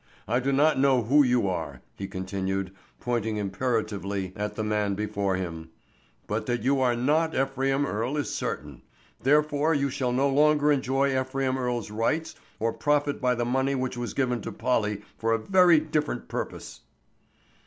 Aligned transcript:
I 0.27 0.39
do 0.39 0.51
not 0.51 0.79
know 0.79 1.03
who 1.03 1.21
you 1.21 1.47
are," 1.47 1.81
he 1.95 2.07
continued, 2.07 2.71
pointing 2.99 3.37
imperatively 3.37 4.33
at 4.35 4.55
the 4.55 4.63
man 4.63 4.95
before 4.95 5.35
him, 5.35 5.69
"but 6.25 6.47
that 6.47 6.63
you 6.63 6.81
are 6.81 6.95
not 6.95 7.35
Ephraim 7.35 7.85
Earle 7.85 8.17
is 8.17 8.33
certain. 8.33 8.81
Therefore 9.21 9.75
you 9.75 9.91
shall 9.91 10.11
no 10.11 10.27
longer 10.27 10.71
enjoy 10.71 11.21
Ephraim 11.21 11.55
Earle's 11.55 11.91
rights 11.91 12.33
or 12.59 12.73
profit 12.73 13.21
by 13.21 13.35
the 13.35 13.45
money 13.45 13.75
which 13.75 13.95
was 13.95 14.15
given 14.15 14.41
to 14.41 14.51
Polly 14.51 15.03
for 15.19 15.33
a 15.33 15.37
very 15.39 15.79
different 15.79 16.27
purpose." 16.27 16.79